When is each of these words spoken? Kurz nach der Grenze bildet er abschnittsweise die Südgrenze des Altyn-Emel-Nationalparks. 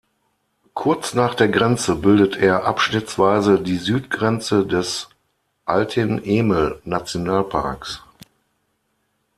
Kurz 0.73 1.13
nach 1.13 1.35
der 1.35 1.47
Grenze 1.47 1.95
bildet 1.95 2.35
er 2.35 2.65
abschnittsweise 2.65 3.59
die 3.61 3.75
Südgrenze 3.77 4.65
des 4.65 5.09
Altyn-Emel-Nationalparks. 5.65 8.01